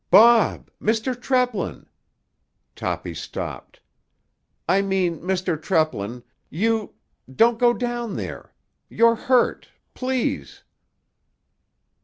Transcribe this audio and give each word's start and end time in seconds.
"Bob! 0.09 0.71
Mr. 0.81 1.15
Treplin!" 1.15 1.85
Toppy 2.75 3.13
stopped. 3.13 3.79
"I 4.67 4.81
mean—Mr. 4.81 5.61
Treplin—you—don't 5.61 7.59
go 7.59 7.71
down 7.71 8.15
there—you're 8.15 9.13
hurt—please!" 9.15 10.63